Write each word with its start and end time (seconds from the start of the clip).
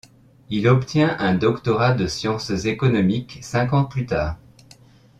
Il 0.49 0.67
obtient 0.67 1.15
un 1.19 1.35
doctorat 1.35 1.93
de 1.93 2.07
sciences 2.07 2.65
économiques 2.65 3.37
cinq 3.43 3.71
ans 3.71 3.85
plus 3.85 4.07
tard. 4.07 4.35